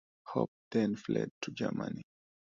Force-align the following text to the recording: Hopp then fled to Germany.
Hopp 0.29 0.49
then 0.71 0.95
fled 0.95 1.29
to 1.43 1.51
Germany. 1.51 2.01